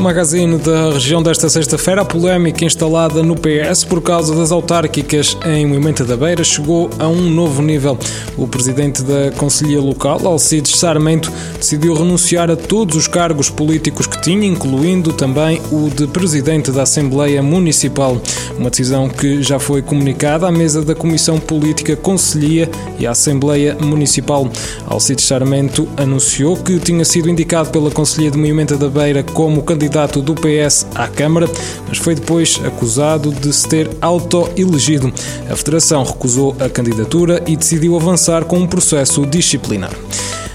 [0.00, 5.66] Magazine da região desta sexta-feira, a polémica instalada no PS por causa das autárquicas em
[5.66, 7.98] Moimenta da Beira chegou a um novo nível.
[8.34, 14.22] O presidente da Conselhia Local, Alcides Sarmento, decidiu renunciar a todos os cargos políticos que
[14.22, 18.18] tinha, incluindo também o de presidente da Assembleia Municipal.
[18.56, 23.76] Uma decisão que já foi comunicada à mesa da Comissão Política Conselhia e à Assembleia
[23.78, 24.50] Municipal.
[24.86, 29.89] Alcides Sarmento anunciou que tinha sido indicado pela Conselhia de Moimenta da Beira como candidato
[29.90, 31.48] candidato do PS à Câmara,
[31.88, 35.12] mas foi depois acusado de se ter auto-elegido.
[35.50, 39.90] A Federação recusou a candidatura e decidiu avançar com um processo disciplinar.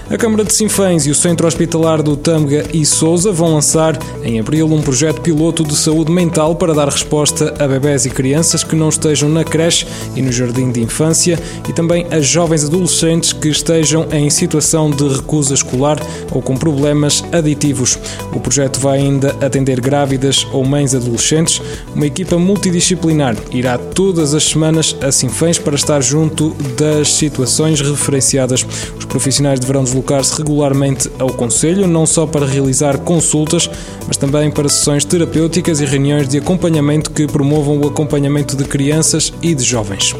[0.08, 4.38] A Câmara de Sinfãs e o Centro Hospitalar do Tâmega e Sousa vão lançar em
[4.38, 8.76] abril um projeto piloto de saúde mental para dar resposta a bebés e crianças que
[8.76, 11.36] não estejam na creche e no jardim de infância
[11.68, 15.98] e também a jovens adolescentes que estejam em situação de recusa escolar
[16.30, 17.98] ou com problemas aditivos.
[18.32, 21.60] O projeto vai ainda atender grávidas ou mães adolescentes.
[21.92, 28.64] Uma equipa multidisciplinar irá todas as semanas a Sinfãs para estar junto das situações referenciadas.
[28.96, 33.70] Os profissionais deverão deslocar-se regularmente ao Conselho, não só para realizar consultas,
[34.06, 39.32] mas também para sessões terapêuticas e reuniões de acompanhamento que promovam o acompanhamento de crianças
[39.42, 40.14] e de jovens.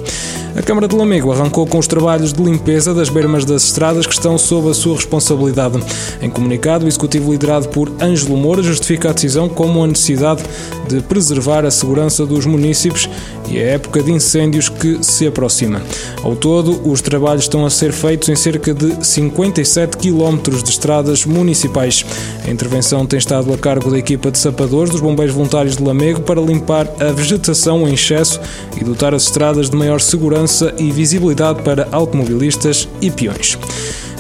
[0.57, 4.15] A Câmara de Lamego arrancou com os trabalhos de limpeza das bermas das estradas que
[4.15, 5.79] estão sob a sua responsabilidade.
[6.23, 10.43] Em comunicado, o Executivo liderado por Ângelo Moura justifica a decisão como a necessidade
[10.89, 13.07] de preservar a segurança dos municípios
[13.51, 15.83] e a época de incêndios que se aproxima.
[16.23, 21.27] Ao todo, os trabalhos estão a ser feitos em cerca de 57 km de estradas
[21.27, 22.05] municipais.
[22.47, 26.23] A intervenção tem estado a cargo da equipa de sapadores dos Bombeiros Voluntários de Lamego
[26.23, 28.41] para limpar a vegetação em excesso
[28.81, 33.59] e dotar as estradas de maior segurança segurança e visibilidade para automobilistas e peões.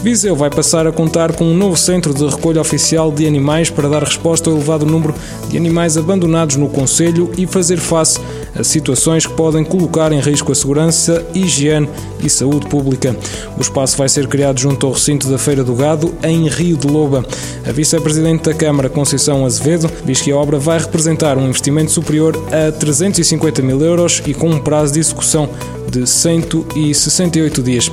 [0.02, 3.88] Viseu vai passar a contar com um novo centro de recolha oficial de animais para
[3.88, 5.14] dar resposta ao elevado número
[5.48, 8.20] de animais abandonados no Conselho e fazer face
[8.64, 11.88] situações que podem colocar em risco a segurança, higiene
[12.22, 13.16] e saúde pública.
[13.56, 16.86] O espaço vai ser criado junto ao recinto da Feira do Gado, em Rio de
[16.86, 17.24] Loba.
[17.66, 22.36] A vice-presidente da Câmara, Conceição Azevedo, diz que a obra vai representar um investimento superior
[22.50, 25.48] a 350 mil euros e com um prazo de execução
[25.90, 27.90] de 168 dias.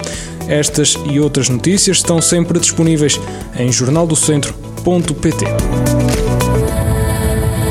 [0.48, 3.20] Estas e outras notícias estão sempre disponíveis
[3.58, 5.93] em jornaldocentro.pt.